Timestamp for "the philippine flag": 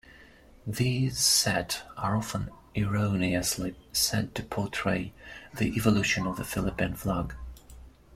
6.37-7.35